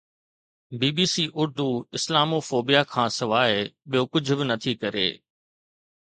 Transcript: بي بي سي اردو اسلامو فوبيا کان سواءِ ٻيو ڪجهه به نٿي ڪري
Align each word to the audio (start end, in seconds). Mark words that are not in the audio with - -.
بي 0.79 0.89
بي 0.95 1.05
سي 1.13 1.25
اردو 1.39 1.67
اسلامو 1.97 2.39
فوبيا 2.49 2.81
کان 2.91 3.09
سواءِ 3.19 3.51
ٻيو 3.89 4.03
ڪجهه 4.13 4.35
به 4.39 4.45
نٿي 4.51 4.73
ڪري 4.81 5.07